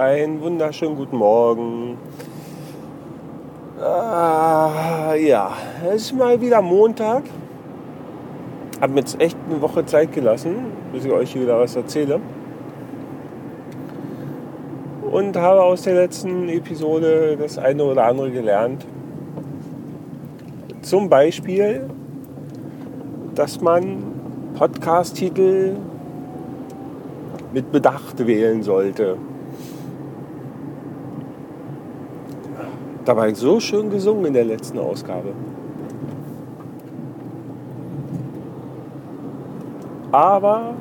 Einen 0.00 0.40
wunderschönen 0.40 0.96
guten 0.96 1.18
Morgen. 1.18 1.98
Ah, 3.78 5.12
ja, 5.14 5.52
es 5.84 6.04
ist 6.04 6.12
mal 6.16 6.40
wieder 6.40 6.62
Montag. 6.62 7.24
Hab 8.80 8.92
mir 8.92 9.00
jetzt 9.00 9.20
echt 9.20 9.36
eine 9.46 9.60
Woche 9.60 9.84
Zeit 9.84 10.10
gelassen, 10.12 10.72
bis 10.90 11.04
ich 11.04 11.12
euch 11.12 11.38
wieder 11.38 11.58
was 11.58 11.76
erzähle. 11.76 12.18
Und 15.10 15.36
habe 15.36 15.60
aus 15.60 15.82
der 15.82 15.96
letzten 15.96 16.48
Episode 16.48 17.36
das 17.36 17.58
eine 17.58 17.84
oder 17.84 18.06
andere 18.06 18.30
gelernt. 18.30 18.86
Zum 20.80 21.10
Beispiel, 21.10 21.90
dass 23.34 23.60
man 23.60 24.02
Podcast-Titel 24.54 25.76
mit 27.52 27.70
Bedacht 27.70 28.26
wählen 28.26 28.62
sollte. 28.62 29.18
Da 33.04 33.16
war 33.16 33.28
ich 33.28 33.36
so 33.36 33.60
schön 33.60 33.90
gesungen 33.90 34.26
in 34.26 34.34
der 34.34 34.44
letzten 34.44 34.78
Ausgabe. 34.78 35.32
Aber 40.12 40.74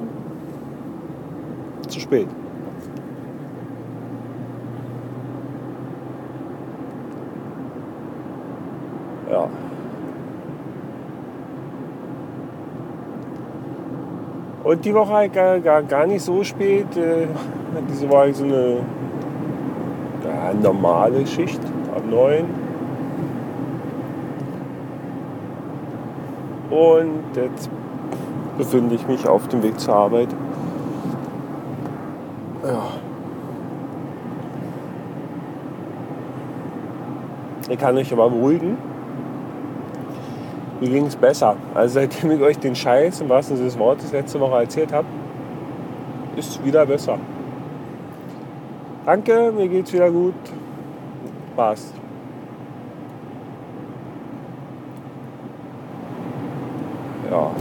zu 1.87 1.99
spät. 1.99 2.27
Ja. 9.29 9.47
Und 14.63 14.85
die 14.85 14.93
Woche 14.93 15.29
gar, 15.29 15.59
gar, 15.59 15.83
gar 15.83 16.05
nicht 16.05 16.23
so 16.23 16.43
spät. 16.43 16.97
Äh, 16.97 17.27
diese 17.89 18.09
war 18.09 18.31
so 18.33 18.43
eine 18.43 18.79
ja, 20.25 20.53
normale 20.61 21.25
Schicht 21.25 21.61
9. 22.09 22.45
Und 26.69 27.23
jetzt 27.35 27.69
befinde 28.57 28.95
ich 28.95 29.07
mich 29.07 29.27
auf 29.27 29.47
dem 29.47 29.63
Weg 29.63 29.79
zur 29.79 29.95
Arbeit. 29.95 30.29
Ja. 32.63 32.83
Ich 37.69 37.77
kann 37.77 37.97
euch 37.97 38.11
aber 38.11 38.29
beruhigen. 38.29 38.77
Mir 40.79 40.89
ging 40.89 41.05
es 41.05 41.15
besser. 41.15 41.55
Also 41.73 41.95
seitdem 41.95 42.31
ich 42.31 42.41
euch 42.41 42.57
den 42.57 42.75
Scheiß 42.75 43.21
im 43.21 43.29
wahrsten 43.29 43.57
Sinne 43.57 43.69
des 43.69 43.77
Wortes 43.77 44.11
letzte 44.11 44.39
Woche 44.39 44.61
erzählt 44.61 44.93
habe, 44.93 45.07
ist 46.35 46.51
es 46.51 46.63
wieder 46.63 46.85
besser. 46.85 47.17
Danke, 49.05 49.51
mir 49.51 49.67
geht's 49.67 49.91
wieder 49.91 50.09
gut. 50.09 50.35
Passt. 51.55 51.98
Ja. 57.29 57.51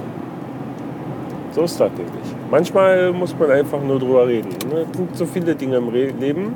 So 1.52 1.62
ist 1.62 1.78
das 1.80 1.90
nämlich. 1.92 2.34
Manchmal 2.50 3.12
muss 3.12 3.36
man 3.38 3.50
einfach 3.50 3.82
nur 3.82 3.98
drüber 3.98 4.26
reden. 4.26 4.50
Ne? 4.70 4.86
Es 4.90 4.96
sind 4.96 5.16
so 5.16 5.26
viele 5.26 5.54
Dinge 5.54 5.76
im 5.76 5.90
Leben, 5.90 6.54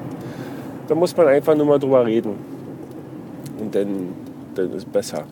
da 0.89 0.95
muss 0.95 1.17
man 1.17 1.29
einfach 1.29 1.55
nur 1.55 1.67
mal 1.67 1.79
drüber 1.79 2.05
reden. 2.07 2.37
Und 3.59 3.75
dann, 3.75 4.15
dann 4.55 4.71
ist 4.71 4.77
es 4.77 4.85
besser. 4.85 5.25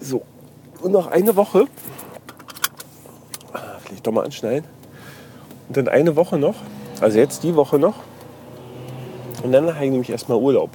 So, 0.00 0.22
und 0.82 0.92
noch 0.92 1.06
eine 1.06 1.34
Woche. 1.34 1.66
Vielleicht 3.84 4.06
doch 4.06 4.12
mal 4.12 4.24
anschneiden. 4.24 4.68
Und 5.68 5.76
dann 5.76 5.88
eine 5.88 6.14
Woche 6.14 6.38
noch. 6.38 6.56
Also 7.00 7.18
jetzt 7.18 7.42
die 7.42 7.54
Woche 7.56 7.78
noch. 7.78 7.94
Und 9.42 9.52
dann 9.52 9.74
habe 9.74 9.84
ich 9.84 9.90
nämlich 9.90 10.10
erstmal 10.10 10.38
Urlaub. 10.38 10.70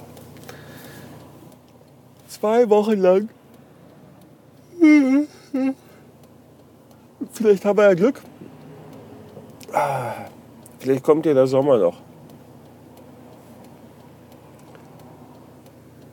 Zwei 2.40 2.70
Wochen 2.70 2.98
lang. 3.00 3.28
Vielleicht 7.32 7.64
haben 7.66 7.76
wir 7.76 7.84
ja 7.84 7.94
Glück. 7.94 8.22
Vielleicht 10.78 11.04
kommt 11.04 11.26
ja 11.26 11.34
der 11.34 11.46
Sommer 11.46 11.76
noch. 11.76 11.98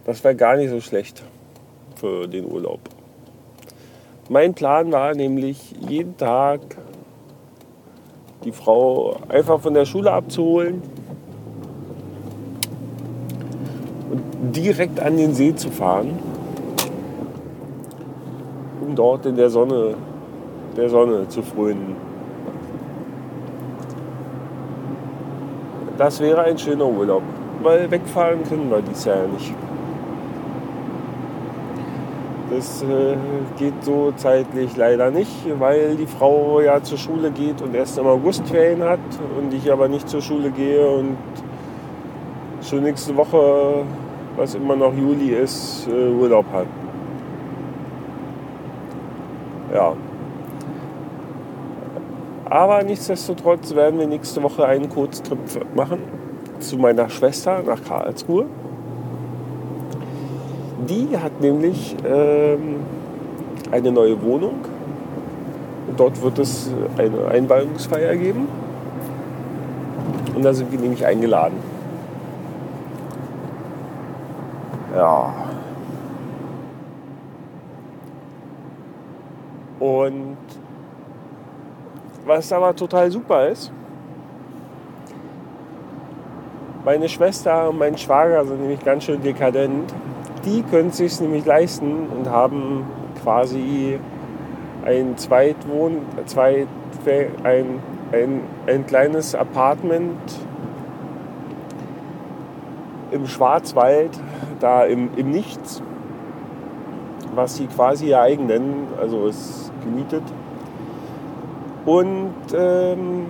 Das 0.06 0.22
wäre 0.22 0.36
gar 0.36 0.58
nicht 0.58 0.70
so 0.70 0.82
schlecht 0.82 1.24
für 1.96 2.28
den 2.28 2.46
Urlaub. 2.46 2.82
Mein 4.28 4.54
Plan 4.54 4.92
war 4.92 5.16
nämlich, 5.16 5.76
jeden 5.88 6.18
Tag 6.18 6.60
die 8.44 8.52
Frau 8.52 9.18
einfach 9.30 9.62
von 9.62 9.74
der 9.74 9.86
Schule 9.86 10.12
abzuholen 10.12 10.82
und 14.10 14.56
direkt 14.56 15.00
an 15.00 15.18
den 15.18 15.34
See 15.34 15.56
zu 15.56 15.70
fahren, 15.70 16.18
um 18.82 18.96
dort 18.96 19.26
in 19.26 19.36
der 19.36 19.50
Sonne, 19.50 19.96
der 20.76 20.90
Sonne 20.90 21.28
zu 21.28 21.42
frönen. 21.42 21.96
Das 25.98 26.20
wäre 26.20 26.44
ein 26.44 26.58
schöner 26.58 26.86
Urlaub, 26.86 27.24
weil 27.64 27.90
wegfahren 27.90 28.44
können 28.44 28.70
wir 28.70 28.82
dies 28.82 29.06
Jahr 29.06 29.28
nicht. 29.28 29.54
Das 32.50 32.82
äh, 32.82 33.16
geht 33.58 33.84
so 33.84 34.14
zeitlich 34.16 34.78
leider 34.78 35.12
nicht, 35.12 35.32
weil 35.60 35.96
die 35.96 36.06
Frau 36.06 36.62
ja 36.62 36.82
zur 36.82 36.98
Schule 36.98 37.30
geht 37.32 37.62
und 37.62 37.76
erst 37.76 37.98
im 37.98 38.08
August 38.08 38.48
Ferien 38.48 38.84
hat 38.84 39.00
und 39.38 39.54
ich 39.54 39.70
aber 39.70 39.90
nicht 39.90 40.08
zur 40.08 40.22
Schule 40.22 40.52
gehe 40.52 40.88
und 40.88 41.18
schon 42.68 42.84
nächste 42.84 43.16
Woche, 43.16 43.86
was 44.36 44.56
immer 44.56 44.76
noch 44.76 44.94
Juli 44.94 45.30
ist, 45.30 45.88
äh, 45.88 46.10
Urlaub 46.10 46.46
hat. 46.52 46.68
Ja. 49.74 49.94
Aber 52.50 52.84
nichtsdestotrotz 52.84 53.74
werden 53.76 54.00
wir 54.00 54.08
nächste 54.08 54.42
Woche 54.44 54.66
einen 54.66 54.90
Kurztrip 54.90 55.40
machen 55.76 56.00
zu 56.60 56.78
meiner 56.78 57.10
Schwester 57.10 57.62
nach 57.66 57.84
Karlsruhe. 57.84 58.46
Die 60.88 61.18
hat 61.18 61.42
nämlich 61.42 61.96
ähm, 62.06 62.78
eine 63.72 63.92
neue 63.92 64.22
Wohnung. 64.22 64.56
Dort 65.98 66.22
wird 66.22 66.40
es 66.40 66.70
eine 66.98 67.28
Einweihungsfeier 67.28 68.16
geben. 68.16 68.48
Und 70.36 70.44
da 70.44 70.54
sind 70.54 70.72
wir 70.72 70.80
nämlich 70.80 71.06
eingeladen. 71.06 71.58
Ja. 74.98 75.34
Und 79.80 80.38
was 82.26 82.52
aber 82.52 82.76
total 82.76 83.12
super 83.12 83.48
ist, 83.48 83.72
meine 86.84 87.08
Schwester 87.08 87.70
und 87.70 87.78
mein 87.78 87.98
Schwager 87.98 88.44
sind 88.46 88.60
nämlich 88.60 88.84
ganz 88.84 89.04
schön 89.04 89.22
dekadent 89.22 89.94
die 90.48 90.64
können 90.64 90.90
es 90.90 90.98
sich 90.98 91.20
nämlich 91.20 91.46
leisten 91.46 92.08
und 92.08 92.30
haben 92.30 92.86
quasi 93.22 94.00
ein 94.86 95.18
Zweitwohn, 95.18 95.98
Zweit, 96.26 96.68
ein, 97.44 97.80
ein, 98.14 98.42
ein 98.66 98.86
kleines 98.86 99.36
Apartment 99.36 100.18
im 103.12 103.28
Schwarzwald, 103.28 104.12
da 104.60 104.84
im, 104.86 105.10
im 105.16 105.32
Nichts, 105.32 105.82
was 107.36 107.56
sie 107.56 107.68
quasi 107.68 108.10
ihr 108.10 108.22
eigen 108.22 108.48
nennen, 108.48 108.88
also 109.00 109.28
ist 109.28 109.72
gemietet. 109.84 110.24
Und 111.86 112.34
ähm, 112.54 113.28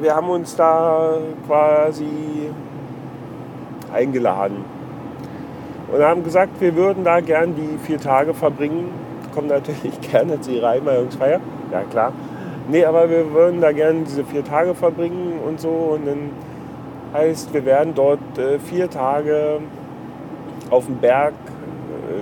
wir 0.00 0.14
haben 0.14 0.28
uns 0.30 0.56
da 0.56 1.18
quasi 1.46 2.50
eingeladen 3.92 4.64
und 5.92 6.02
haben 6.02 6.24
gesagt, 6.24 6.60
wir 6.60 6.74
würden 6.76 7.04
da 7.04 7.20
gern 7.20 7.54
die 7.54 7.78
vier 7.78 8.00
Tage 8.00 8.34
verbringen. 8.34 8.90
Kommen 9.34 9.48
natürlich 9.48 10.00
gerne 10.12 10.40
zu 10.40 10.52
ihrer 10.52 10.70
Einweihungsfeier. 10.70 11.40
Ja, 11.72 11.82
klar. 11.82 12.12
Nee, 12.68 12.84
aber 12.84 13.08
wir 13.08 13.32
würden 13.32 13.60
da 13.60 13.70
gerne 13.72 14.00
diese 14.04 14.24
vier 14.24 14.44
Tage 14.44 14.74
verbringen 14.74 15.38
und 15.46 15.60
so. 15.60 15.68
Und 15.68 16.06
dann 16.06 16.30
heißt, 17.12 17.54
wir 17.54 17.64
werden 17.64 17.94
dort 17.94 18.38
äh, 18.38 18.58
vier 18.58 18.90
Tage 18.90 19.60
auf 20.70 20.86
dem 20.86 20.98
Berg 20.98 21.34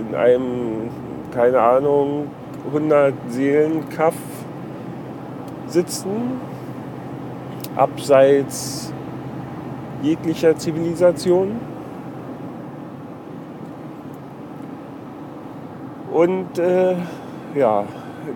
in 0.08 0.14
einem, 0.14 0.91
keine 1.32 1.61
Ahnung, 1.61 2.29
100 2.67 3.14
Seelen 3.29 3.88
Kaff 3.91 4.14
sitzen, 5.67 6.41
abseits 7.76 8.93
jeglicher 10.02 10.56
Zivilisation. 10.56 11.61
Und 16.12 16.58
äh, 16.58 16.94
ja, 17.55 17.85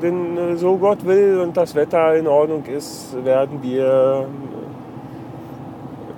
denn 0.02 0.36
äh, 0.36 0.56
so 0.56 0.76
Gott 0.76 1.04
will 1.06 1.40
und 1.40 1.56
das 1.56 1.74
Wetter 1.74 2.16
in 2.16 2.26
Ordnung 2.26 2.64
ist, 2.64 3.24
werden 3.24 3.62
wir 3.62 4.26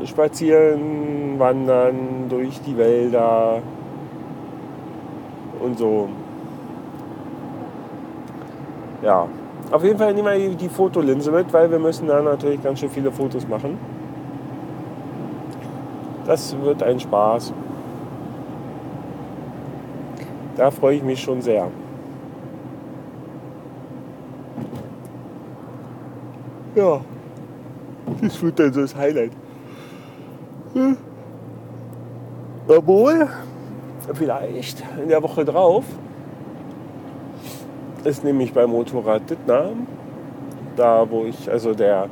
spazieren, 0.07 1.39
wandern 1.39 2.29
durch 2.29 2.61
die 2.63 2.77
Wälder 2.79 3.61
und 5.61 5.79
so. 5.79 6.09
Ja, 9.03 9.27
auf 9.71 9.85
jeden 9.85 9.99
Fall 9.99 10.13
nehmen 10.13 10.27
wir 10.27 10.55
die 10.57 10.69
Fotolinse 10.69 11.31
mit, 11.31 11.53
weil 11.53 11.71
wir 11.71 11.79
müssen 11.79 12.09
da 12.09 12.21
natürlich 12.21 12.63
ganz 12.63 12.81
schön 12.81 12.91
viele 12.91 13.13
Fotos 13.13 13.47
machen. 13.47 13.79
Das 16.27 16.57
wird 16.61 16.83
ein 16.83 16.99
Spaß. 16.99 17.53
Da 20.57 20.71
freue 20.71 20.97
ich 20.97 21.03
mich 21.03 21.21
schon 21.21 21.41
sehr. 21.41 21.69
Ja, 26.75 27.01
das 28.21 28.43
wird 28.43 28.59
dann 28.59 28.73
so 28.73 28.81
das 28.83 28.95
Highlight. 28.95 29.33
Hm. 30.75 30.97
Obwohl, 32.69 33.29
vielleicht 34.15 34.83
in 35.03 35.09
der 35.09 35.23
Woche 35.23 35.45
drauf 35.45 35.85
ist 38.05 38.25
nämlich 38.25 38.53
beim 38.53 38.71
Motorrad 38.71 39.29
Dittnam, 39.29 39.87
da 40.77 41.11
wo 41.11 41.25
ich, 41.25 41.51
also 41.51 41.75
der, 41.75 42.07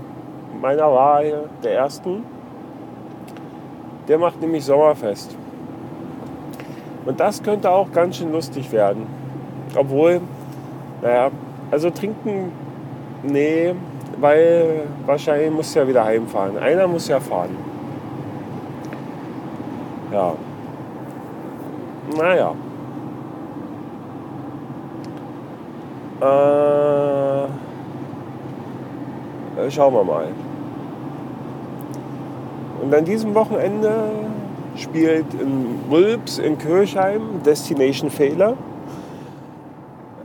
meiner 0.62 0.92
Wahl, 0.92 1.50
der 1.64 1.76
ersten, 1.76 2.24
der 4.08 4.18
macht 4.18 4.42
nämlich 4.42 4.66
Sommerfest. 4.66 5.36
Und 7.06 7.20
das 7.20 7.42
könnte 7.42 7.72
auch 7.72 7.92
ganz 7.92 8.18
schön 8.18 8.32
lustig 8.32 8.72
werden. 8.72 9.08
Obwohl, 9.76 10.22
naja, 11.02 11.32
also 11.72 11.90
trinken, 11.90 12.52
nee, 13.24 13.74
weil 14.22 14.84
wahrscheinlich 15.06 15.52
muss 15.52 15.74
ja 15.74 15.88
wieder 15.88 16.06
heimfahren. 16.06 16.58
Einer 16.58 16.88
muss 16.88 17.08
ja 17.08 17.20
fahren. 17.20 17.58
Ja. 20.14 20.34
Naja. 22.16 22.54
Äh, 26.22 27.48
schauen 29.72 29.94
wir 29.94 30.04
mal. 30.04 30.28
Und 32.84 32.94
an 32.94 33.06
diesem 33.06 33.34
Wochenende 33.34 33.92
spielt 34.76 35.34
in 35.34 35.80
Wulps 35.90 36.38
in 36.38 36.60
Kirchheim 36.60 37.42
Destination 37.44 38.12
Fehler. 38.12 38.56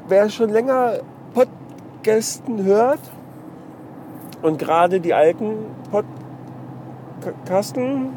Wer 0.09 0.29
schon 0.29 0.51
länger 0.51 0.99
Podcasten 1.35 2.63
hört 2.63 3.01
und 4.43 4.59
gerade 4.59 5.01
die 5.01 5.15
alten 5.15 5.67
Podcasten, 7.21 8.11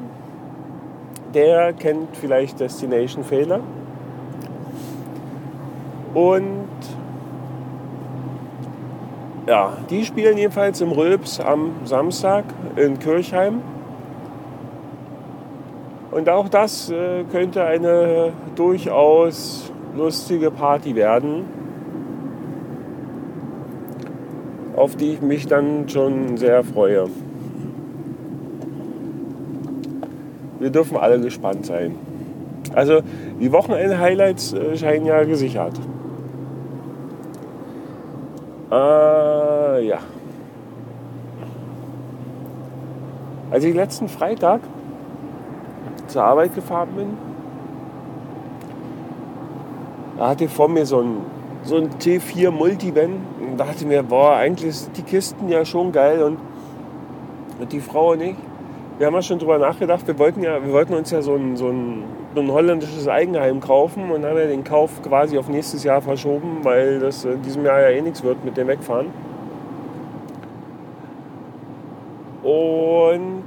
der 1.34 1.74
kennt 1.74 2.16
vielleicht 2.18 2.60
Destination 2.60 3.24
Fehler. 3.24 3.62
Und 6.14 6.68
ja, 9.48 9.78
die 9.90 10.06
spielen 10.06 10.38
jedenfalls 10.38 10.82
im 10.82 10.92
Rülps 10.92 11.40
am 11.40 11.72
Samstag 11.86 12.46
in 12.76 13.00
Kirchheim. 13.00 13.62
Und 16.12 16.30
auch 16.30 16.50
das 16.50 16.90
äh, 16.90 17.24
könnte 17.32 17.64
eine 17.64 18.34
durchaus 18.56 19.72
lustige 19.96 20.52
Party 20.52 20.96
werden, 20.96 21.46
auf 24.80 24.96
die 24.96 25.12
ich 25.12 25.22
mich 25.22 25.46
dann 25.46 25.90
schon 25.90 26.38
sehr 26.38 26.64
freue. 26.64 27.08
Wir 30.58 30.70
dürfen 30.70 30.96
alle 30.96 31.20
gespannt 31.20 31.66
sein. 31.66 31.96
Also 32.74 33.02
die 33.42 33.52
Wochenende-Highlights 33.52 34.54
äh, 34.54 34.78
scheinen 34.78 35.06
ja 35.06 35.24
gesichert. 35.26 35.78
Äh, 38.72 39.88
ja. 39.88 39.98
Als 43.52 43.64
ich 43.66 43.76
letzten 43.76 44.08
Freitag 44.08 44.62
zur 46.08 46.24
Arbeit 46.24 46.56
gefahren 46.56 46.90
bin, 46.96 47.18
da 50.18 50.30
hatte 50.30 50.48
vor 50.48 50.70
mir 50.70 50.86
so 50.86 51.02
ein, 51.02 51.18
so 51.64 51.78
ein 51.78 51.90
T4 52.00 52.52
Multivan 52.52 53.18
und 53.42 53.58
dachte 53.58 53.86
mir, 53.86 54.04
boah, 54.04 54.36
eigentlich 54.36 54.76
sind 54.76 54.98
die 54.98 55.04
Kisten 55.04 55.50
ja 55.50 55.66
schon 55.66 55.92
geil 55.92 56.24
und, 56.24 56.38
die 57.72 57.82
Frau 57.82 58.12
und 58.14 58.22
ich, 58.22 58.36
wir 58.98 59.08
haben 59.08 59.14
ja 59.14 59.22
schon 59.22 59.38
drüber 59.38 59.58
nachgedacht, 59.58 60.08
wir 60.08 60.18
wollten, 60.18 60.42
ja, 60.44 60.64
wir 60.64 60.72
wollten 60.72 60.94
uns 60.94 61.12
ja 61.12 61.22
so 61.22 61.36
ein, 61.36 61.58
so, 61.58 61.68
ein, 61.68 62.04
so 62.34 62.42
ein 62.42 62.52
holländisches 62.52 63.08
Eigenheim 63.08 63.60
kaufen 63.60 64.12
und 64.12 64.26
haben 64.26 64.38
ja 64.38 64.48
den 64.48 64.64
Kauf 64.64 65.02
quasi 65.04 65.38
auf 65.38 65.50
nächstes 65.50 65.84
Jahr 65.84 66.02
verschoben, 66.02 66.60
weil 66.64 67.00
das 67.00 67.26
in 67.26 67.42
diesem 67.42 67.66
Jahr 67.66 67.82
ja 67.82 67.90
eh 67.90 68.02
nichts 68.02 68.24
wird 68.24 68.44
mit 68.46 68.56
dem 68.56 68.68
Wegfahren. 68.68 69.08
Und 72.44 73.44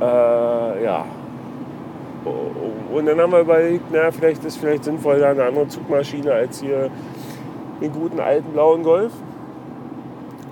Äh, 0.00 0.84
ja. 0.84 1.04
Und 2.24 3.06
dann 3.06 3.18
haben 3.20 3.32
wir 3.32 3.40
überlegt, 3.40 3.84
na, 3.92 4.10
vielleicht 4.10 4.44
ist 4.44 4.58
vielleicht 4.58 4.84
sinnvoll, 4.84 5.20
da 5.20 5.30
eine 5.30 5.44
andere 5.44 5.68
Zugmaschine 5.68 6.32
als 6.32 6.60
hier 6.60 6.90
den 7.80 7.92
guten 7.92 8.20
alten 8.20 8.52
blauen 8.52 8.82
Golf. 8.82 9.12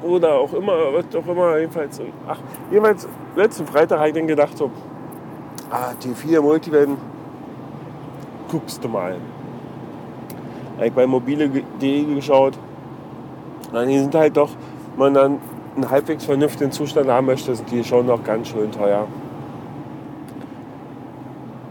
Oder 0.02 0.34
auch 0.34 0.52
immer, 0.54 0.72
was 0.92 1.14
auch 1.14 1.26
immer, 1.26 1.58
jedenfalls. 1.58 2.00
Ach, 2.26 2.38
jedenfalls, 2.70 3.08
letzten 3.36 3.66
Freitag 3.66 3.98
habe 3.98 4.08
ich 4.08 4.14
dann 4.14 4.26
gedacht, 4.26 4.56
so, 4.56 4.70
ah, 5.70 5.90
T4 6.00 6.40
Multivan, 6.40 6.96
guckst 8.50 8.82
du 8.82 8.88
mal. 8.88 9.16
Habe 10.76 10.86
ich 10.86 10.92
bei 10.92 11.06
mobile.de 11.06 12.14
geschaut. 12.14 12.56
Die 13.72 13.98
sind 13.98 14.14
halt 14.14 14.36
doch, 14.36 14.50
wenn 14.96 15.12
man 15.12 15.14
dann 15.14 15.38
einen 15.74 15.90
halbwegs 15.90 16.24
vernünftigen 16.24 16.72
Zustand 16.72 17.10
haben 17.10 17.26
möchte, 17.26 17.54
sind 17.54 17.70
die 17.70 17.84
schon 17.84 18.06
noch 18.06 18.22
ganz 18.24 18.48
schön 18.48 18.70
teuer 18.72 19.06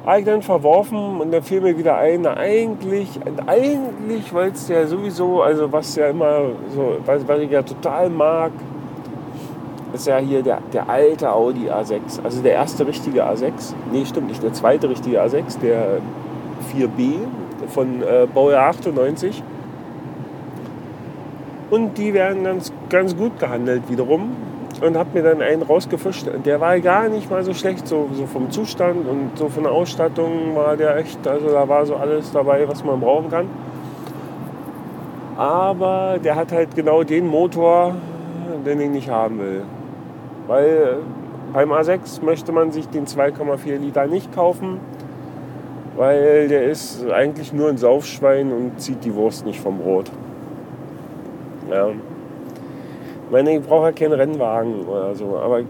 dann 0.08 0.42
verworfen 0.42 1.20
und 1.20 1.32
dann 1.34 1.44
fiel 1.44 1.60
mir 1.60 1.78
wieder 1.78 1.98
ein, 1.98 2.26
eigentlich, 2.26 3.20
eigentlich 3.46 4.34
wollte 4.34 4.74
ja 4.74 4.88
sowieso, 4.88 5.42
also 5.42 5.70
was 5.70 5.98
ja 5.98 6.08
immer 6.08 6.44
so, 6.74 6.96
was, 7.06 7.28
was 7.28 7.42
ich 7.42 7.52
ja 7.52 7.62
total 7.62 8.10
mag, 8.10 8.54
ist 9.92 10.08
ja 10.08 10.18
hier 10.18 10.44
der, 10.44 10.62
der 10.72 10.90
alte 10.90 11.30
Audi 11.30 11.70
A6. 11.70 12.24
Also 12.24 12.42
der 12.42 12.54
erste 12.54 12.88
richtige 12.88 13.26
A6. 13.26 13.74
Nee, 13.92 14.06
stimmt 14.06 14.30
nicht, 14.30 14.42
der 14.42 14.54
zweite 14.54 14.90
richtige 14.90 15.22
A6, 15.22 15.60
der 15.60 16.00
4B 16.74 17.16
von 17.68 18.02
äh, 18.02 18.28
Baujahr 18.34 18.70
98. 18.70 19.44
Und 21.70 21.98
die 21.98 22.14
werden 22.14 22.46
ganz, 22.46 22.72
ganz 22.90 23.18
gut 23.18 23.40
gehandelt 23.40 23.90
wiederum 23.90 24.38
und 24.82 24.98
habe 24.98 25.10
mir 25.14 25.24
dann 25.24 25.42
einen 25.42 25.62
rausgefischt. 25.62 26.28
Der 26.46 26.62
war 26.62 26.80
gar 26.80 27.10
nicht 27.10 27.30
mal 27.30 27.44
so 27.44 27.54
schlecht, 27.54 27.88
so, 27.88 28.10
so 28.14 28.26
vom 28.26 28.52
Zustand 28.52 29.08
und 29.08 29.38
so 29.38 29.50
von 29.50 29.64
der 29.64 29.72
Ausstattung 29.72 30.56
war 30.56 30.78
der 30.78 30.98
echt, 30.98 31.28
also 31.28 31.50
da 31.50 31.68
war 31.68 31.86
so 31.86 31.96
alles 31.96 32.32
dabei, 32.32 32.68
was 32.68 32.84
man 32.84 33.00
brauchen 33.00 33.30
kann. 33.30 33.48
Aber 35.38 36.18
der 36.24 36.36
hat 36.36 36.52
halt 36.52 36.76
genau 36.76 37.04
den 37.04 37.28
Motor, 37.28 37.96
den 38.66 38.82
ich 38.82 38.90
nicht 38.90 39.10
haben 39.10 39.40
will. 39.40 39.64
Weil 40.48 40.98
beim 41.54 41.72
A6 41.72 42.24
möchte 42.24 42.52
man 42.52 42.72
sich 42.72 42.88
den 42.90 43.06
2,4 43.06 43.78
Liter 43.78 44.08
nicht 44.08 44.34
kaufen, 44.34 44.80
weil 45.96 46.48
der 46.48 46.64
ist 46.66 47.10
eigentlich 47.10 47.54
nur 47.54 47.70
ein 47.70 47.78
Saufschwein 47.78 48.52
und 48.52 48.80
zieht 48.80 49.04
die 49.04 49.14
Wurst 49.14 49.46
nicht 49.46 49.60
vom 49.60 49.80
Brot. 49.80 50.12
Ja. 51.70 51.90
Ich 53.28 53.32
meine, 53.32 53.58
ich 53.58 53.62
brauche 53.62 53.88
ja 53.88 53.92
keinen 53.92 54.14
Rennwagen 54.14 54.88
oder 54.88 55.14
so, 55.14 55.38
aber 55.38 55.62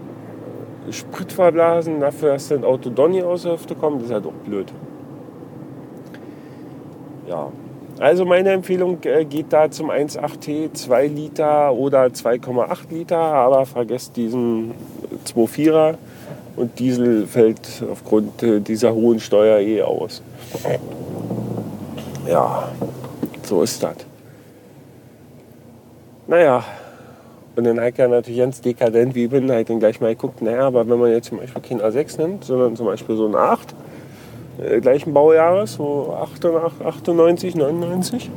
Sprit 0.92 1.32
verblasen, 1.32 1.98
dafür, 1.98 2.34
dass 2.34 2.52
ein 2.52 2.64
Auto 2.64 2.88
Donny 2.88 3.20
aus 3.20 3.42
der 3.42 3.54
Hüfte 3.54 3.74
kommt, 3.74 4.02
ist 4.02 4.10
ja 4.10 4.20
doch 4.20 4.32
blöd. 4.32 4.72
Ja, 7.28 7.48
also 7.98 8.24
meine 8.24 8.52
Empfehlung 8.52 8.98
äh, 9.02 9.24
geht 9.24 9.52
da 9.52 9.68
zum 9.72 9.90
1.8T 9.90 10.72
2 10.72 11.06
Liter 11.08 11.74
oder 11.74 12.04
2,8 12.04 12.76
Liter, 12.90 13.18
aber 13.18 13.66
vergesst 13.66 14.16
diesen 14.16 14.70
2,4er 15.26 15.96
und 16.54 16.78
Diesel 16.78 17.26
fällt 17.26 17.82
aufgrund 17.90 18.40
äh, 18.44 18.60
dieser 18.60 18.94
hohen 18.94 19.18
Steuer 19.18 19.58
eh 19.58 19.82
aus. 19.82 20.22
Ja, 22.28 22.68
so 23.42 23.62
ist 23.62 23.82
das. 23.82 23.96
Naja, 26.28 26.62
Und 27.58 27.64
dann 27.64 27.80
halt 27.80 27.98
ja 27.98 28.06
natürlich 28.06 28.38
ganz 28.38 28.60
dekadent, 28.60 29.16
wie 29.16 29.24
ich 29.24 29.30
bin, 29.30 29.50
halt 29.50 29.68
dann 29.68 29.80
gleich 29.80 30.00
mal 30.00 30.14
geguckt, 30.14 30.42
naja, 30.42 30.68
aber 30.68 30.88
wenn 30.88 30.96
man 30.96 31.10
jetzt 31.10 31.30
zum 31.30 31.38
Beispiel 31.38 31.60
kein 31.60 31.80
A6 31.80 32.16
nimmt, 32.20 32.44
sondern 32.44 32.76
zum 32.76 32.86
Beispiel 32.86 33.16
so 33.16 33.26
ein 33.26 33.34
8, 33.34 33.74
äh, 34.62 34.80
gleichen 34.80 35.12
Baujahres, 35.12 35.72
so 35.72 36.16
98, 36.16 37.56
99, 37.56 38.30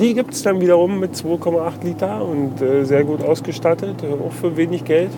die 0.00 0.14
gibt 0.14 0.34
es 0.34 0.42
dann 0.42 0.60
wiederum 0.60 0.98
mit 0.98 1.12
2,8 1.12 1.84
Liter 1.84 2.24
und 2.24 2.60
äh, 2.60 2.82
sehr 2.82 3.04
gut 3.04 3.22
ausgestattet, 3.22 4.02
äh, 4.02 4.20
auch 4.20 4.32
für 4.32 4.56
wenig 4.56 4.84
Geld. 4.84 5.12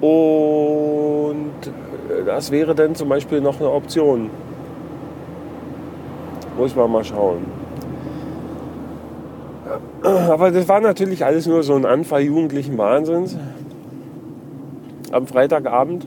Und 0.00 1.50
äh, 1.66 2.24
das 2.24 2.50
wäre 2.50 2.74
dann 2.74 2.94
zum 2.94 3.10
Beispiel 3.10 3.42
noch 3.42 3.60
eine 3.60 3.70
Option. 3.70 4.30
Muss 6.60 6.76
man 6.76 6.92
mal 6.92 7.02
schauen. 7.02 7.46
Aber 10.02 10.50
das 10.50 10.68
war 10.68 10.78
natürlich 10.82 11.24
alles 11.24 11.46
nur 11.46 11.62
so 11.62 11.74
ein 11.74 11.86
Anfall 11.86 12.20
jugendlichen 12.20 12.76
Wahnsinns. 12.76 13.34
Am 15.10 15.26
Freitagabend. 15.26 16.06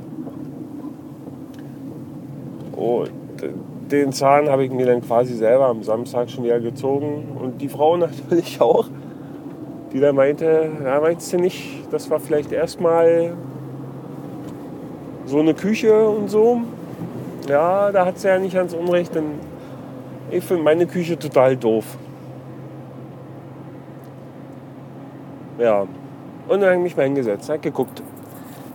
Und 2.75 3.10
den 3.89 4.12
Zahn 4.12 4.48
habe 4.48 4.63
ich 4.63 4.72
mir 4.72 4.86
dann 4.86 5.01
quasi 5.01 5.33
selber 5.33 5.65
am 5.65 5.81
Samstag 5.81 6.29
schon 6.29 6.43
wieder 6.43 6.60
gezogen. 6.60 7.36
Und 7.41 7.60
die 7.60 7.67
Frau 7.67 7.98
natürlich 7.98 8.62
auch, 8.62 8.86
die 9.91 10.00
da 10.00 10.13
meinte, 10.13 10.69
ja, 10.86 11.01
meinst 11.01 11.33
du 11.33 11.38
nicht, 11.38 11.79
das 11.89 12.12
war 12.12 12.19
vielleicht 12.19 12.51
erstmal 12.51 13.33
so 15.25 15.39
eine 15.39 15.55
Küche 15.55 16.07
und 16.07 16.29
so. 16.29 16.62
Ja, 17.50 17.91
da 17.91 18.05
hat 18.05 18.19
sie 18.19 18.27
ja 18.27 18.38
nicht 18.38 18.53
ganz 18.53 18.75
unrecht, 18.75 19.15
denn 19.15 19.52
ich 20.34 20.44
finde 20.44 20.63
meine 20.63 20.88
Küche 20.88 21.18
total 21.18 21.56
doof. 21.56 21.86
Ja, 25.60 25.82
und 26.48 26.60
dann 26.60 26.63
habe 26.63 26.75
ich 26.75 26.82
mich 26.82 26.98
mal 26.98 27.04
hingesetzt, 27.04 27.50
habe 27.50 27.60
geguckt. 27.60 28.02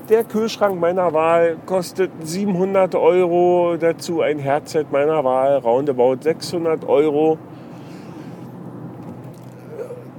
Der 0.09 0.25
Kühlschrank 0.25 0.81
meiner 0.81 1.13
Wahl 1.13 1.57
kostet 1.67 2.11
700 2.23 2.95
Euro, 2.95 3.77
dazu 3.79 4.23
ein 4.23 4.39
Herzset 4.39 4.87
meiner 4.91 5.23
Wahl, 5.23 5.59
roundabout 5.59 6.19
600 6.23 6.89
Euro. 6.89 7.37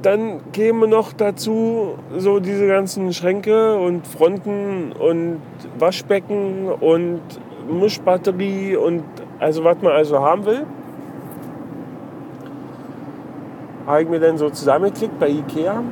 Dann 0.01 0.51
käme 0.51 0.87
noch 0.87 1.11
dazu 1.13 1.95
so 2.15 2.39
diese 2.39 2.67
ganzen 2.67 3.11
Schränke 3.13 3.77
und 3.77 4.05
Fronten 4.05 4.91
und 4.91 5.41
Waschbecken 5.79 6.69
und 6.69 7.21
Mischbatterie 7.67 8.75
und 8.75 9.03
also 9.39 9.63
was 9.63 9.81
man 9.81 9.93
also 9.93 10.19
haben 10.19 10.45
will. 10.45 10.65
Habe 13.89 14.03
ich 14.03 14.09
mir 14.09 14.21
dann 14.21 14.37
so 14.37 14.49
zusammengeklickt 14.49 15.19
bei 15.19 15.27
Ikea. 15.27 15.83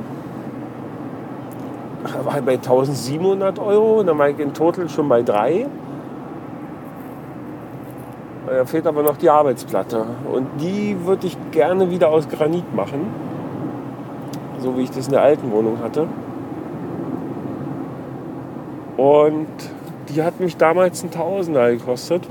War 2.24 2.40
bei 2.40 2.52
1700 2.52 3.58
Euro, 3.58 4.02
dann 4.02 4.16
war 4.16 4.30
ich 4.30 4.38
in 4.38 4.54
Total 4.54 4.88
schon 4.88 5.06
bei 5.10 5.22
3. 5.22 5.66
Da 8.46 8.64
fehlt 8.64 8.86
aber 8.86 9.02
noch 9.02 9.18
die 9.18 9.28
Arbeitsplatte. 9.28 10.06
Und 10.32 10.46
die 10.58 10.96
würde 11.04 11.26
ich 11.26 11.36
gerne 11.50 11.90
wieder 11.90 12.08
aus 12.08 12.26
Granit 12.26 12.74
machen 12.74 13.28
so 14.60 14.76
wie 14.76 14.82
ich 14.82 14.90
das 14.90 15.06
in 15.06 15.12
der 15.12 15.22
alten 15.22 15.50
Wohnung 15.50 15.78
hatte. 15.80 16.06
Und 18.96 19.46
die 20.08 20.22
hat 20.22 20.40
mich 20.40 20.56
damals 20.56 21.02
ein 21.02 21.10
Tausender 21.10 21.70
gekostet. 21.70 22.28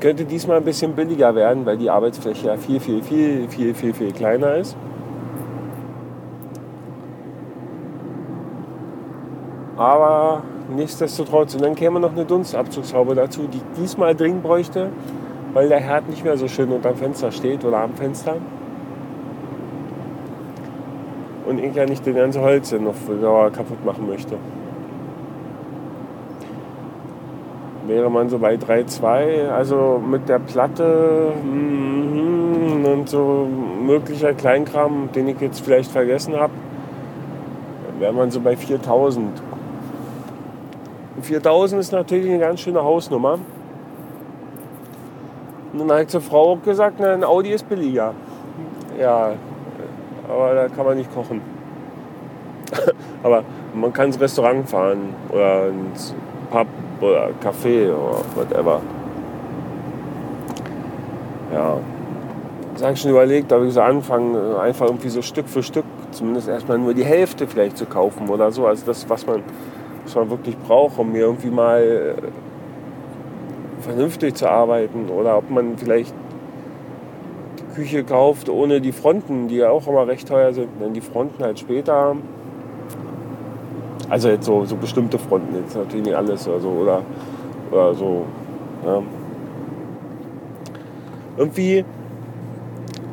Könnte 0.00 0.24
diesmal 0.24 0.56
ein 0.56 0.64
bisschen 0.64 0.94
billiger 0.94 1.34
werden, 1.34 1.66
weil 1.66 1.76
die 1.76 1.90
Arbeitsfläche 1.90 2.46
ja 2.46 2.56
viel, 2.56 2.80
viel, 2.80 3.02
viel, 3.02 3.48
viel, 3.48 3.74
viel, 3.74 3.92
viel 3.92 4.12
kleiner 4.12 4.56
ist. 4.56 4.76
Aber 9.76 10.42
nichtsdestotrotz, 10.74 11.54
und 11.54 11.62
dann 11.62 11.74
käme 11.74 12.00
noch 12.00 12.12
eine 12.12 12.24
Dunstabzugshaube 12.24 13.14
dazu, 13.14 13.42
die 13.42 13.58
ich 13.58 13.80
diesmal 13.80 14.14
dringend 14.14 14.42
bräuchte, 14.42 14.88
weil 15.52 15.68
der 15.68 15.80
Herd 15.80 16.08
nicht 16.08 16.24
mehr 16.24 16.36
so 16.36 16.48
schön 16.48 16.70
unterm 16.70 16.96
Fenster 16.96 17.30
steht 17.30 17.64
oder 17.64 17.78
am 17.78 17.94
Fenster 17.94 18.36
und 21.46 21.58
ich 21.58 21.74
ja 21.74 21.84
nicht 21.84 22.06
den 22.06 22.14
ganzen 22.14 22.42
Holz 22.42 22.72
noch 22.72 22.94
kaputt 23.52 23.84
machen 23.84 24.06
möchte. 24.06 24.36
Wäre 27.90 28.08
man 28.08 28.28
so 28.28 28.38
bei 28.38 28.54
3,2, 28.54 29.48
also 29.48 30.00
mit 30.04 30.28
der 30.28 30.38
Platte 30.38 31.32
mm, 31.42 32.84
und 32.84 33.08
so 33.08 33.48
möglicher 33.84 34.32
Kleinkram, 34.32 35.08
den 35.12 35.26
ich 35.26 35.40
jetzt 35.40 35.58
vielleicht 35.58 35.90
vergessen 35.90 36.36
habe, 36.36 36.52
wäre 37.98 38.12
man 38.12 38.30
so 38.30 38.38
bei 38.38 38.56
4000. 38.56 39.42
4000 41.20 41.80
ist 41.80 41.90
natürlich 41.90 42.30
eine 42.30 42.38
ganz 42.38 42.60
schöne 42.60 42.80
Hausnummer. 42.80 43.40
Und 45.72 45.80
dann 45.80 45.90
habe 45.90 46.02
ich 46.02 46.08
zur 46.08 46.20
Frau 46.20 46.52
auch 46.52 46.62
gesagt, 46.62 47.00
ein 47.00 47.24
Audi 47.24 47.50
ist 47.50 47.68
billiger. 47.68 48.14
Ja, 49.00 49.32
aber 50.28 50.54
da 50.54 50.68
kann 50.68 50.86
man 50.86 50.96
nicht 50.96 51.12
kochen. 51.12 51.40
aber 53.24 53.42
man 53.74 53.92
kann 53.92 54.06
ins 54.06 54.20
Restaurant 54.20 54.68
fahren 54.68 55.12
oder 55.32 55.70
ins 55.70 56.14
Pub 56.52 56.68
oder 57.00 57.30
Café 57.42 57.92
oder 57.92 58.22
whatever. 58.34 58.80
Ja, 61.52 61.78
das 62.74 62.82
habe 62.82 62.92
ich 62.94 63.00
schon 63.00 63.10
überlegt, 63.10 63.52
habe 63.52 63.66
ich 63.66 63.74
so 63.74 63.80
anfangen, 63.80 64.36
einfach 64.56 64.86
irgendwie 64.86 65.08
so 65.08 65.22
Stück 65.22 65.48
für 65.48 65.62
Stück 65.62 65.84
zumindest 66.12 66.48
erstmal 66.48 66.78
nur 66.78 66.94
die 66.94 67.04
Hälfte 67.04 67.46
vielleicht 67.46 67.76
zu 67.76 67.86
kaufen 67.86 68.28
oder 68.28 68.50
so. 68.50 68.66
Also 68.66 68.86
das, 68.86 69.08
was 69.08 69.26
man, 69.26 69.42
was 70.04 70.14
man 70.14 70.30
wirklich 70.30 70.56
braucht, 70.58 70.98
um 70.98 71.12
mir 71.12 71.20
irgendwie 71.20 71.50
mal 71.50 71.82
äh, 71.82 73.82
vernünftig 73.82 74.34
zu 74.34 74.48
arbeiten. 74.48 75.08
Oder 75.08 75.38
ob 75.38 75.50
man 75.50 75.76
vielleicht 75.76 76.14
Küche 77.74 78.04
kauft 78.04 78.48
ohne 78.48 78.80
die 78.80 78.92
Fronten, 78.92 79.48
die 79.48 79.56
ja 79.56 79.70
auch 79.70 79.86
immer 79.86 80.06
recht 80.06 80.28
teuer 80.28 80.52
sind. 80.52 80.68
Denn 80.80 80.92
die 80.92 81.00
Fronten 81.00 81.42
halt 81.42 81.58
später. 81.58 82.16
Also 84.10 84.28
jetzt 84.28 84.44
so, 84.44 84.64
so 84.64 84.74
bestimmte 84.74 85.18
Fronten, 85.18 85.54
jetzt 85.54 85.76
natürlich 85.76 86.06
nicht 86.06 86.16
alles 86.16 86.46
oder 86.48 86.60
so. 86.60 86.68
Oder, 86.68 87.02
oder 87.70 87.94
so. 87.94 88.24
Ja. 88.84 89.02
Irgendwie 91.36 91.84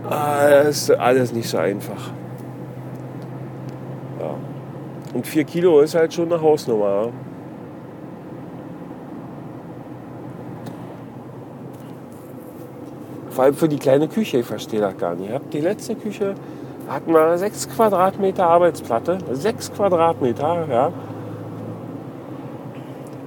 ah, 0.10 0.48
ist 0.68 0.90
alles 0.92 1.32
nicht 1.34 1.48
so 1.48 1.60
einfach. 1.60 2.12
Ja. 4.20 4.34
Und 5.14 5.28
4 5.28 5.44
Kilo 5.44 5.82
ist 5.82 5.94
halt 5.94 6.14
schon 6.14 6.32
eine 6.32 6.42
Hausnummer. 6.42 7.10
Vor 13.30 13.44
allem 13.44 13.54
für 13.54 13.70
die 13.70 13.78
kleine 13.78 14.08
Küche, 14.08 14.40
ich 14.40 14.46
verstehe 14.48 14.82
das 14.82 14.98
gar 14.98 15.14
nicht. 15.14 15.32
Die 15.54 15.62
letzte 15.62 15.94
Küche 15.94 16.34
hatten 16.88 17.12
wir 17.12 17.38
6 17.38 17.70
Quadratmeter 17.70 18.48
Arbeitsplatte. 18.48 19.18
6 19.32 19.74
Quadratmeter, 19.74 20.66
ja. 20.70 20.92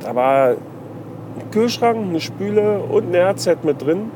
Da 0.00 0.14
war 0.14 0.50
ein 0.50 1.50
Kühlschrank, 1.50 1.97
eine 1.97 2.21
Spüle 2.21 2.81
und 2.81 3.09
ein 3.09 3.14
Herzset 3.14 3.59
mit 3.64 3.83
drin. 3.83 4.11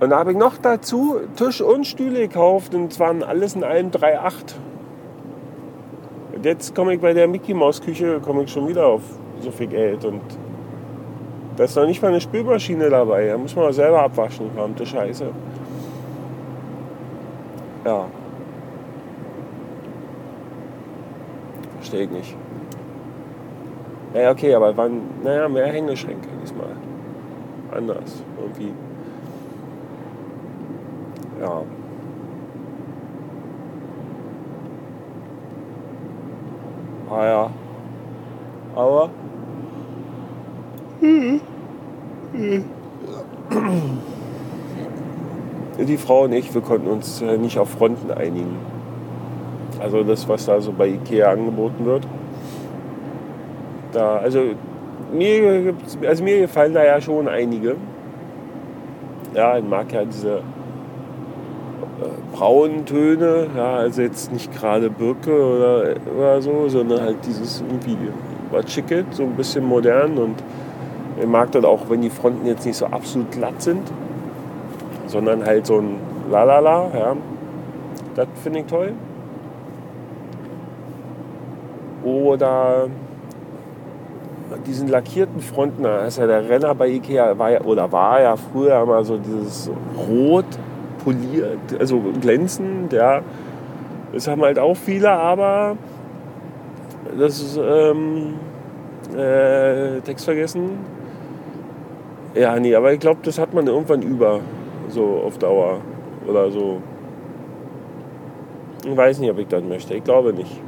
Und 0.00 0.10
da 0.10 0.18
habe 0.18 0.32
ich 0.32 0.36
noch 0.36 0.56
dazu 0.58 1.16
Tisch 1.36 1.60
und 1.60 1.86
Stühle 1.86 2.20
gekauft 2.20 2.74
und 2.74 2.92
zwar 2.92 3.14
alles 3.26 3.54
in 3.54 3.64
allem 3.64 3.90
3,8. 3.90 4.54
Jetzt 6.42 6.74
komme 6.74 6.94
ich 6.94 7.00
bei 7.00 7.12
der 7.12 7.28
Mickey 7.28 7.54
Maus 7.54 7.80
Küche 7.80 8.18
komme 8.20 8.42
ich 8.42 8.50
schon 8.50 8.66
wieder 8.66 8.84
auf 8.84 9.02
so 9.40 9.52
viel 9.52 9.68
Geld 9.68 10.04
und 10.04 10.22
da 11.56 11.64
ist 11.64 11.76
noch 11.76 11.86
nicht 11.86 12.02
mal 12.02 12.08
eine 12.08 12.20
Spülmaschine 12.20 12.90
dabei. 12.90 13.28
Da 13.28 13.38
muss 13.38 13.54
man 13.54 13.72
selber 13.72 14.02
abwaschen, 14.02 14.50
verdammte 14.50 14.84
Scheiße. 14.84 15.26
Ja. 17.84 18.06
Verstehe 21.76 22.04
ich 22.04 22.10
nicht. 22.10 22.36
Naja, 24.14 24.30
okay, 24.30 24.54
aber 24.54 24.76
wann, 24.76 25.00
naja, 25.22 25.48
mehr 25.48 25.66
Hängeschränke 25.66 26.28
diesmal. 26.42 26.76
Anders, 27.74 28.22
irgendwie. 28.38 28.72
Ja. 31.40 31.62
Ah 37.10 37.26
ja. 37.26 37.50
Aber 38.74 39.10
die 45.78 45.91
Frau 46.02 46.24
und 46.24 46.32
ich, 46.32 46.52
wir 46.54 46.60
konnten 46.60 46.88
uns 46.88 47.22
äh, 47.22 47.36
nicht 47.38 47.58
auf 47.58 47.70
Fronten 47.70 48.10
einigen. 48.10 48.56
Also 49.80 50.02
das, 50.02 50.28
was 50.28 50.46
da 50.46 50.60
so 50.60 50.72
bei 50.72 50.88
Ikea 50.88 51.30
angeboten 51.30 51.84
wird. 51.84 52.06
Da, 53.92 54.16
also, 54.16 54.40
mir, 55.12 55.74
also 56.06 56.24
mir 56.24 56.40
gefallen 56.40 56.74
da 56.74 56.84
ja 56.84 57.00
schon 57.00 57.28
einige. 57.28 57.76
Ja, 59.34 59.56
ich 59.58 59.64
mag 59.64 59.92
ja 59.92 60.04
diese 60.04 60.38
äh, 60.38 60.40
braunen 62.36 62.84
Töne, 62.84 63.46
ja, 63.56 63.76
also 63.76 64.02
jetzt 64.02 64.32
nicht 64.32 64.52
gerade 64.54 64.90
Birke 64.90 65.32
oder, 65.32 65.94
oder 66.16 66.42
so, 66.42 66.68
sondern 66.68 67.00
halt 67.00 67.16
dieses 67.26 67.62
irgendwie 67.62 67.96
was 68.50 68.70
Schicket, 68.70 69.06
so 69.12 69.22
ein 69.22 69.34
bisschen 69.36 69.64
modern 69.64 70.18
und 70.18 70.36
ich 71.20 71.26
mag 71.26 71.50
das 71.52 71.64
auch, 71.64 71.88
wenn 71.88 72.02
die 72.02 72.10
Fronten 72.10 72.46
jetzt 72.46 72.66
nicht 72.66 72.76
so 72.76 72.86
absolut 72.86 73.30
glatt 73.30 73.60
sind, 73.62 73.82
sondern 75.12 75.44
halt 75.44 75.66
so 75.66 75.78
ein 75.78 75.96
Lalala, 76.30 76.90
ja, 76.94 77.16
das 78.14 78.26
finde 78.42 78.60
ich 78.60 78.66
toll. 78.66 78.92
Oder 82.02 82.88
diesen 84.66 84.88
lackierten 84.88 85.40
Fronten, 85.40 85.82
da 85.84 86.04
ist 86.06 86.18
ja 86.18 86.26
der 86.26 86.48
Renner 86.48 86.74
bei 86.74 86.88
Ikea, 86.88 87.38
war 87.38 87.50
ja, 87.50 87.60
oder 87.62 87.92
war 87.92 88.20
ja 88.20 88.36
früher 88.36 88.82
immer 88.82 89.04
so 89.04 89.18
dieses 89.18 89.70
Rot 89.96 90.44
poliert, 91.04 91.58
also 91.78 92.02
glänzend, 92.20 92.92
ja. 92.92 93.20
Das 94.12 94.28
haben 94.28 94.42
halt 94.42 94.58
auch 94.58 94.76
viele, 94.76 95.10
aber 95.10 95.76
das 97.18 97.40
ist, 97.40 97.56
ähm, 97.56 98.34
äh, 99.16 100.00
Text 100.00 100.24
vergessen. 100.24 100.70
Ja, 102.34 102.58
nee, 102.58 102.74
aber 102.74 102.92
ich 102.92 103.00
glaube, 103.00 103.20
das 103.22 103.38
hat 103.38 103.52
man 103.52 103.66
irgendwann 103.66 104.02
über, 104.02 104.40
so 104.92 105.22
auf 105.26 105.38
Dauer 105.38 105.80
oder 106.26 106.50
so. 106.50 106.80
Ich 108.84 108.96
weiß 108.96 109.18
nicht, 109.20 109.30
ob 109.30 109.38
ich 109.38 109.48
das 109.48 109.62
möchte. 109.62 109.94
Ich 109.94 110.04
glaube 110.04 110.32
nicht. 110.32 110.60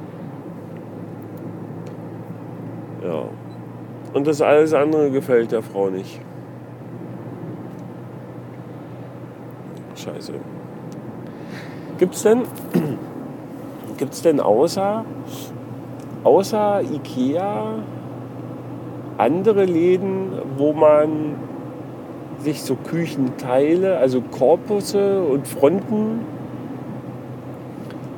Ja. 3.03 3.25
Und 4.13 4.27
das 4.27 4.41
alles 4.41 4.73
andere 4.73 5.11
gefällt 5.11 5.53
der 5.53 5.63
Frau 5.63 5.91
nicht. 5.91 6.21
Scheiße. 9.97 10.33
Gibt's 11.99 12.23
denn, 12.23 12.43
gibt's 13.97 14.23
denn 14.23 14.41
außer, 14.41 15.05
außer 16.25 16.83
Ikea 16.83 17.83
andere 19.19 19.65
Läden, 19.65 20.33
wo 20.57 20.73
man 20.73 21.37
sich 22.41 22.63
so 22.63 22.77
Küchenteile, 22.77 23.99
also 23.99 24.21
Korpusse 24.21 25.23
und 25.23 25.47
Fronten 25.47 26.21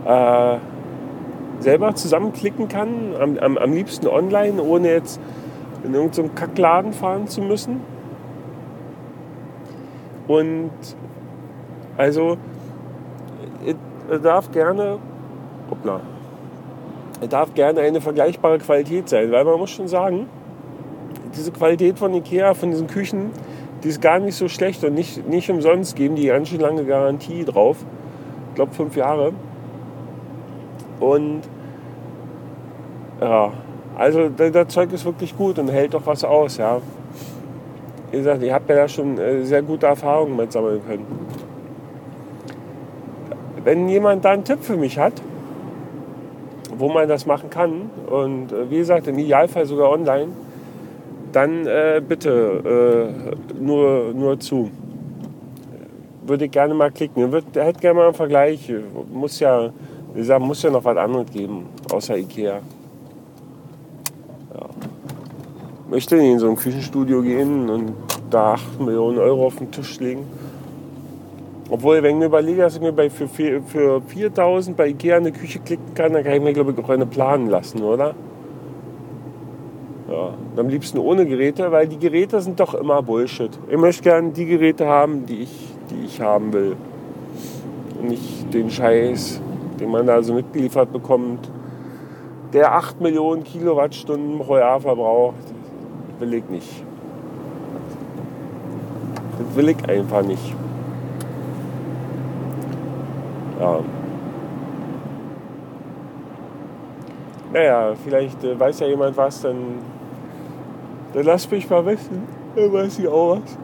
äh, 0.05 0.57
selber 1.61 1.95
zusammenklicken 1.95 2.69
kann, 2.69 3.15
am, 3.21 3.39
am, 3.39 3.59
am 3.59 3.73
liebsten 3.73 4.07
online, 4.07 4.63
ohne 4.63 4.89
jetzt 4.89 5.21
in 5.85 5.95
irgendeinen 5.95 6.35
Kackladen 6.35 6.93
fahren 6.93 7.29
zu 7.29 7.41
müssen. 7.41 7.81
Und 10.27 10.71
also, 11.97 12.37
er 14.11 14.19
darf 14.19 14.51
gerne, 14.51 14.99
hoppla, 15.71 16.01
er 17.21 17.29
darf 17.29 17.55
gerne 17.55 17.81
eine 17.81 18.01
vergleichbare 18.01 18.59
Qualität 18.59 19.09
sein, 19.09 19.31
weil 19.33 19.45
man 19.45 19.59
muss 19.59 19.71
schon 19.71 19.89
sagen, 19.89 20.29
diese 21.35 21.53
Qualität 21.53 21.99
von 21.99 22.13
Ikea, 22.15 22.55
von 22.55 22.71
diesen 22.71 22.87
Küchen, 22.87 23.31
die 23.83 23.89
ist 23.89 24.01
gar 24.01 24.19
nicht 24.19 24.37
so 24.37 24.49
schlecht 24.49 24.83
und 24.85 24.95
nicht, 24.95 25.29
nicht 25.29 25.51
umsonst 25.51 25.97
geben 25.97 26.17
die 26.17 26.27
ganz 26.27 26.49
schön 26.49 26.61
lange 26.61 26.85
Garantie 26.85 27.45
drauf. 27.45 27.77
Ich 28.51 28.55
glaube 28.55 28.75
fünf 28.75 28.97
Jahre. 28.97 29.33
Und 31.01 31.43
ja, 33.21 33.53
also 33.97 34.29
das 34.29 34.69
Zeug 34.69 34.93
ist 34.93 35.05
wirklich 35.05 35.37
gut 35.37 35.59
und 35.59 35.69
hält 35.69 35.95
doch 35.95 36.07
was 36.07 36.25
aus, 36.25 36.57
ja. 36.59 36.81
Wie 38.11 38.19
gesagt, 38.19 38.43
ich 38.43 38.53
habe 38.53 38.65
ja 38.69 38.81
da 38.81 38.89
schon 38.89 39.19
äh, 39.19 39.43
sehr 39.45 39.63
gute 39.63 39.87
Erfahrungen 39.87 40.37
mit 40.37 40.53
sammeln 40.53 40.81
können. 40.87 41.07
Wenn 43.65 43.89
jemand 43.89 44.25
da 44.25 44.31
einen 44.31 44.45
Tipp 44.45 44.63
für 44.63 44.77
mich 44.77 44.99
hat, 44.99 45.15
wo 46.79 46.89
man 46.89 47.09
das 47.09 47.27
machen 47.27 47.51
kann, 47.51 47.91
und 48.09 48.53
äh, 48.53 48.71
wie 48.71 48.79
gesagt, 48.79 49.09
im 49.09 49.19
Idealfall 49.19 49.67
sogar 49.67 49.91
online, 49.91 50.29
dann 51.33 51.67
äh, 51.67 52.01
bitte 52.07 53.11
äh, 53.11 53.46
nur, 53.61 54.13
nur 54.15 54.39
zu. 54.39 54.71
Würde 56.27 56.47
ich 56.47 56.51
gerne 56.51 56.75
mal 56.75 56.91
klicken. 56.91 57.29
Ich 57.29 57.61
hätte 57.61 57.81
gerne 57.81 57.99
mal 57.99 58.07
einen 58.07 58.15
Vergleich. 58.15 58.73
Muss 59.13 59.39
ja, 59.41 59.71
wie 60.15 60.19
gesagt, 60.19 60.45
muss 60.45 60.63
ja 60.63 60.71
noch 60.71 60.85
was 60.85 60.97
anderes 60.97 61.31
geben, 61.31 61.67
außer 61.91 62.17
Ikea 62.17 62.61
möchte 65.89 66.17
nicht 66.17 66.33
in 66.33 66.39
so 66.39 66.49
ein 66.49 66.57
Küchenstudio 66.57 67.23
gehen 67.23 67.71
und 67.71 67.93
da 68.31 68.55
8 68.55 68.81
Millionen 68.81 69.19
Euro 69.19 69.47
auf 69.47 69.57
den 69.57 69.71
Tisch 69.71 69.99
legen. 70.01 70.27
Obwohl, 71.71 72.03
wenn 72.03 72.13
ich 72.13 72.17
mir 72.19 72.27
überlege, 72.27 72.63
dass 72.63 72.77
ich 72.77 72.81
mir 72.81 72.93
bei, 72.93 73.11
für, 73.11 73.29
für 73.29 74.03
4000 74.03 74.77
bei 74.77 74.89
Ikea 74.89 75.17
eine 75.17 75.33
Küche 75.33 75.59
klicken 75.59 75.95
kann, 75.95 76.13
dann 76.13 76.23
kann 76.23 76.35
ich 76.35 76.43
mir, 76.43 76.53
glaube 76.53 76.73
ich, 76.73 76.79
auch 76.79 76.89
eine 76.89 77.07
planen 77.07 77.49
lassen, 77.49 77.83
oder? 77.83 78.15
Ja, 80.17 80.33
am 80.57 80.69
liebsten 80.71 80.97
ohne 80.97 81.27
Geräte, 81.27 81.71
weil 81.71 81.87
die 81.89 81.99
Geräte 81.99 82.41
sind 82.41 82.59
doch 82.59 82.73
immer 82.73 83.03
Bullshit. 83.03 83.51
Ich 83.69 83.77
möchte 83.77 84.03
gerne 84.03 84.31
die 84.31 84.47
Geräte 84.47 84.87
haben, 84.87 85.27
die 85.27 85.43
ich, 85.43 85.75
die 85.91 86.07
ich 86.07 86.23
haben 86.23 86.55
will. 86.55 86.75
Und 88.01 88.09
nicht 88.09 88.55
den 88.55 88.71
Scheiß, 88.71 89.43
den 89.79 89.91
man 89.91 90.07
da 90.07 90.23
so 90.23 90.33
mitgeliefert 90.33 90.91
bekommt, 90.91 91.51
der 92.55 92.73
8 92.73 92.99
Millionen 93.03 93.45
Kilowattstunden 93.45 94.39
pro 94.39 94.57
Jahr 94.57 94.81
verbraucht 94.81 95.35
will 96.19 96.33
ich 96.33 96.49
nicht. 96.49 96.83
Das 99.39 99.55
will 99.55 99.69
ich 99.69 99.87
einfach 99.87 100.23
nicht. 100.23 100.55
Ja. 103.61 103.81
Naja, 107.53 107.93
vielleicht 108.03 108.43
äh, 108.45 108.59
weiß 108.59 108.81
ja 108.81 108.87
jemand 108.87 109.15
was, 109.19 109.43
dann, 109.43 109.57
dann 111.17 111.25
lass 111.25 111.51
mich 111.51 111.69
mal 111.71 111.87
wissen. 111.87 112.25
Dann 112.55 112.71
weiß 112.71 112.99
ich 112.99 113.09
auch 113.09 113.39
was. 113.39 113.59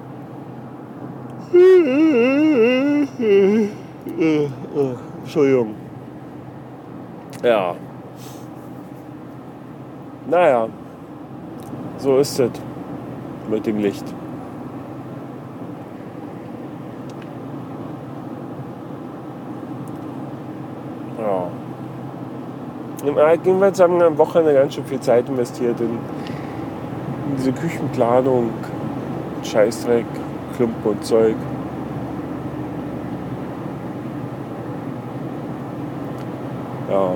Entschuldigung. 5.23 5.75
Ja. 7.45 7.75
Naja. 10.31 10.69
So 11.99 12.17
ist 12.17 12.41
es 12.41 12.51
mit 13.51 13.67
dem 13.67 13.81
Licht. 13.81 14.05
Ja. 21.19 21.51
Jedenfalls 23.45 23.79
haben 23.79 23.99
wir 23.99 24.07
am 24.07 24.17
Wochenende 24.17 24.55
ganz 24.55 24.75
schön 24.75 24.87
viel 24.87 25.01
Zeit 25.01 25.29
investiert 25.29 25.79
in, 25.81 25.87
in 25.89 26.22
diese 27.39 27.53
Küchenplanung, 27.53 28.51
Scheißdreck, 29.43 30.07
Klumpen 30.57 30.93
und 30.93 31.05
Zeug. 31.05 31.37
Ja. 36.91 37.15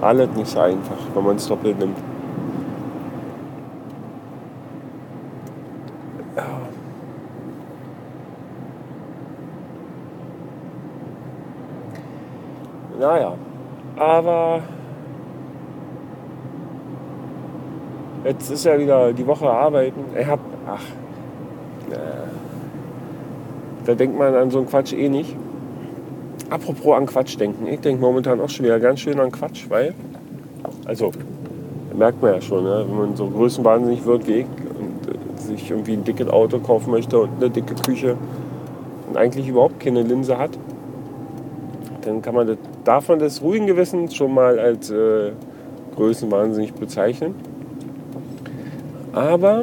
alles 0.00 0.30
nicht 0.30 0.48
so 0.48 0.60
einfach, 0.60 0.96
wenn 1.14 1.24
man 1.24 1.36
es 1.36 1.46
doppelt 1.46 1.78
nimmt. 1.78 1.98
Ja. 6.36 6.44
Naja, 12.98 13.32
aber 13.96 14.62
jetzt 18.24 18.50
ist 18.50 18.64
ja 18.64 18.78
wieder 18.78 19.12
die 19.12 19.26
Woche 19.26 19.48
arbeiten. 19.48 20.04
Ich 20.18 20.26
hab, 20.26 20.40
ach, 20.66 20.82
äh, 21.90 21.96
da 23.86 23.94
denkt 23.94 24.18
man 24.18 24.34
an 24.34 24.50
so 24.50 24.58
einen 24.58 24.66
Quatsch 24.68 24.92
eh 24.92 25.08
nicht. 25.08 25.34
Apropos 26.50 26.96
an 26.96 27.06
Quatsch 27.06 27.38
denken. 27.38 27.66
Ich 27.66 27.80
denke 27.80 28.00
momentan 28.00 28.40
auch 28.40 28.48
schon 28.48 28.64
wieder 28.64 28.80
ganz 28.80 29.00
schön 29.00 29.20
an 29.20 29.30
Quatsch, 29.30 29.66
weil, 29.68 29.94
also, 30.84 31.12
merkt 31.96 32.22
man 32.22 32.34
ja 32.34 32.40
schon, 32.40 32.64
ne? 32.64 32.84
wenn 32.88 32.96
man 32.96 33.16
so 33.16 33.28
größenwahnsinnig 33.28 34.04
wird 34.04 34.26
wie 34.26 34.40
ich 34.40 34.46
und 34.46 35.14
äh, 35.14 35.40
sich 35.40 35.70
irgendwie 35.70 35.92
ein 35.92 36.04
dickes 36.04 36.28
Auto 36.28 36.58
kaufen 36.58 36.90
möchte 36.90 37.18
und 37.18 37.30
eine 37.36 37.50
dicke 37.50 37.74
Küche 37.74 38.16
und 39.08 39.16
eigentlich 39.16 39.48
überhaupt 39.48 39.80
keine 39.80 40.02
Linse 40.02 40.38
hat, 40.38 40.50
dann 42.02 42.22
kann 42.22 42.34
man 42.34 42.46
das, 42.46 42.56
darf 42.84 43.06
das 43.06 43.42
ruhigen 43.42 43.66
Gewissens 43.66 44.14
schon 44.14 44.34
mal 44.34 44.58
als 44.58 44.90
äh, 44.90 45.32
größenwahnsinnig 45.96 46.74
bezeichnen. 46.74 47.34
Aber 49.12 49.62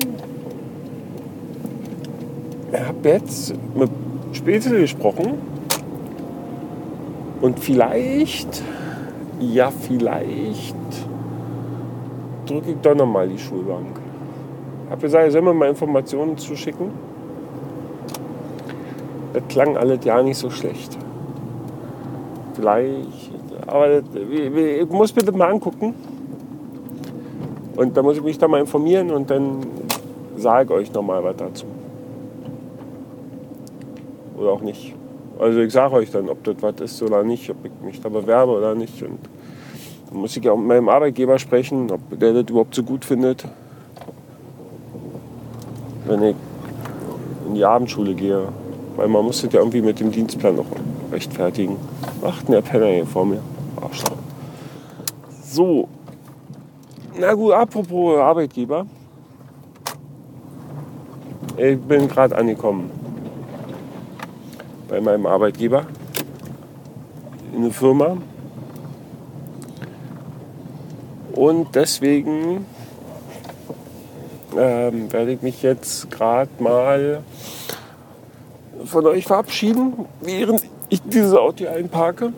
ich 2.71 2.79
habe 2.79 3.09
jetzt 3.09 3.53
mit 3.75 3.89
Spätzle 4.33 4.81
gesprochen 4.81 5.35
und 7.41 7.59
vielleicht, 7.59 8.61
ja 9.39 9.71
vielleicht, 9.71 10.75
drücke 12.45 12.71
ich 12.71 12.77
doch 12.81 12.95
nochmal 12.95 13.29
die 13.29 13.37
Schulbank. 13.39 13.99
habe 14.89 15.01
gesagt, 15.01 15.27
ich 15.27 15.33
soll 15.33 15.41
mir 15.41 15.53
mal 15.53 15.69
Informationen 15.69 16.37
zuschicken. 16.37 16.91
Das 19.33 19.43
klang 19.47 19.77
alles 19.77 20.03
ja 20.03 20.21
nicht 20.21 20.37
so 20.37 20.49
schlecht. 20.49 20.97
Vielleicht, 22.53 23.31
aber 23.65 23.99
ich 23.99 24.89
muss 24.89 25.11
bitte 25.11 25.31
mal 25.31 25.51
angucken. 25.51 25.93
Und 27.77 27.95
da 27.95 28.01
muss 28.01 28.17
ich 28.17 28.23
mich 28.23 28.39
da 28.39 28.47
mal 28.47 28.59
informieren 28.59 29.11
und 29.11 29.29
dann 29.29 29.59
sage 30.35 30.73
ich 30.73 30.79
euch 30.79 30.93
nochmal 30.93 31.23
was 31.23 31.37
dazu. 31.37 31.65
Oder 34.35 34.51
auch 34.51 34.61
nicht. 34.61 34.95
Also 35.37 35.59
ich 35.59 35.71
sage 35.71 35.93
euch 35.93 36.09
dann, 36.09 36.27
ob 36.27 36.43
das 36.43 36.55
was 36.59 36.81
ist 36.81 37.03
oder 37.03 37.23
nicht, 37.23 37.47
ob 37.51 37.57
ich 37.63 37.71
mich 37.85 38.01
da 38.01 38.09
bewerbe 38.09 38.51
oder 38.51 38.73
nicht. 38.73 39.03
Und 39.03 39.19
dann 40.09 40.19
muss 40.19 40.35
ich 40.35 40.43
ja 40.43 40.53
auch 40.53 40.57
mit 40.57 40.67
meinem 40.67 40.89
Arbeitgeber 40.89 41.37
sprechen, 41.37 41.91
ob 41.91 42.19
der 42.19 42.33
das 42.33 42.49
überhaupt 42.49 42.73
so 42.73 42.81
gut 42.81 43.05
findet. 43.05 43.45
Wenn 46.07 46.23
ich 46.23 46.35
in 47.47 47.55
die 47.55 47.63
Abendschule 47.65 48.15
gehe. 48.15 48.47
Weil 48.95 49.07
man 49.07 49.23
muss 49.23 49.43
das 49.43 49.53
ja 49.53 49.59
irgendwie 49.59 49.81
mit 49.81 49.99
dem 49.99 50.11
Dienstplan 50.11 50.55
noch 50.55 50.65
rechtfertigen. 51.11 51.75
Ach, 52.23 52.41
der 52.41 52.61
Penner 52.63 52.87
hier 52.87 53.05
vor 53.05 53.23
mir. 53.23 53.41
Arschloch. 53.79 54.17
So. 55.43 55.87
Na 57.19 57.33
gut, 57.33 57.51
apropos 57.51 58.19
Arbeitgeber. 58.19 58.85
Ich 61.57 61.79
bin 61.79 62.07
gerade 62.07 62.35
angekommen 62.35 62.91
bei 64.87 65.01
meinem 65.01 65.25
Arbeitgeber 65.25 65.87
in 67.55 67.63
der 67.63 67.71
Firma. 67.71 68.17
Und 71.33 71.73
deswegen 71.73 72.67
ähm, 74.55 75.11
werde 75.11 75.31
ich 75.31 75.41
mich 75.41 75.63
jetzt 75.63 76.11
gerade 76.11 76.51
mal 76.59 77.23
von 78.85 79.07
euch 79.07 79.25
verabschieden, 79.25 80.05
während 80.21 80.61
ich 80.89 81.01
dieses 81.01 81.33
Auto 81.33 81.67
einparke 81.67 82.31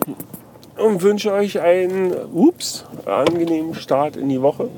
und 0.78 1.02
wünsche 1.02 1.32
euch 1.32 1.60
einen 1.60 2.14
ups, 2.32 2.86
angenehmen 3.06 3.74
Start 3.74 4.16
in 4.16 4.28
die 4.28 4.40
Woche. 4.40 4.70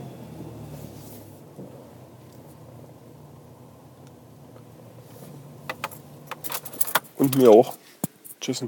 Und 7.17 7.37
mir 7.37 7.51
auch. 7.51 7.75
Tschüss. 8.41 8.65